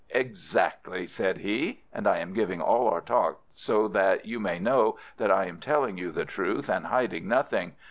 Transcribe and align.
"Exactly," 0.09 1.05
said 1.05 1.37
he—and 1.37 2.07
I 2.07 2.17
am 2.17 2.33
giving 2.33 2.59
all 2.59 2.87
our 2.89 3.01
talk 3.01 3.41
so 3.53 3.87
that 3.89 4.25
you 4.25 4.39
may 4.39 4.57
know 4.57 4.97
that 5.17 5.29
I 5.29 5.45
am 5.45 5.59
telling 5.59 5.95
you 5.99 6.11
the 6.11 6.25
truth 6.25 6.69
and 6.69 6.87
hiding 6.87 7.27
nothing. 7.27 7.73